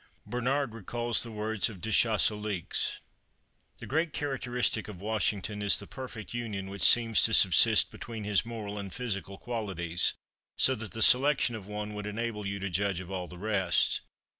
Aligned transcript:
Bernard 0.25 0.73
recalls 0.73 1.21
the 1.21 1.29
words 1.31 1.69
of 1.69 1.79
De 1.79 1.91
Chastellux: 1.91 2.93
"The 3.77 3.85
great 3.85 4.13
characteristic 4.13 4.87
of 4.87 4.99
Washington 4.99 5.61
is 5.61 5.77
the 5.77 5.85
perfect 5.85 6.33
union 6.33 6.71
which 6.71 6.81
seems 6.81 7.21
to 7.21 7.35
subsist 7.35 7.91
between 7.91 8.23
his 8.23 8.43
moral 8.43 8.79
and 8.79 8.91
physical 8.91 9.37
qualities, 9.37 10.15
so 10.57 10.73
that 10.73 10.93
the 10.93 11.03
selection 11.03 11.53
of 11.53 11.67
one 11.67 11.93
would 11.93 12.07
enable 12.07 12.47
you 12.47 12.57
to 12.57 12.69
judge 12.71 12.99
of 12.99 13.11
all 13.11 13.27
the 13.27 13.37
rest. 13.37 14.01